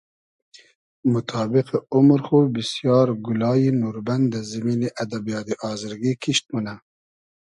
موتابیقی 1.13 1.77
اومر 1.93 2.19
خو 2.25 2.37
بیسیار 2.55 3.07
گولایی 3.25 3.69
نوربئن 3.79 4.21
دۂ 4.31 4.39
زیمینی 4.49 4.89
ادبیاتی 5.03 5.55
آزرگی 5.71 6.13
کیشت 6.21 6.45
مونۂ 6.51 6.75